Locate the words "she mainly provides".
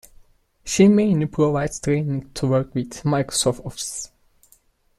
0.65-1.79